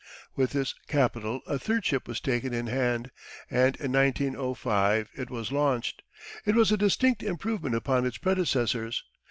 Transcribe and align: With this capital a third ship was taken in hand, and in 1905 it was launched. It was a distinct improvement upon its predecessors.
With 0.35 0.49
this 0.53 0.73
capital 0.87 1.41
a 1.45 1.59
third 1.59 1.85
ship 1.85 2.07
was 2.07 2.19
taken 2.19 2.55
in 2.55 2.65
hand, 2.65 3.11
and 3.51 3.75
in 3.75 3.91
1905 3.91 5.09
it 5.15 5.29
was 5.29 5.51
launched. 5.51 6.01
It 6.43 6.55
was 6.55 6.71
a 6.71 6.75
distinct 6.75 7.21
improvement 7.21 7.75
upon 7.75 8.07
its 8.07 8.17
predecessors. 8.17 9.03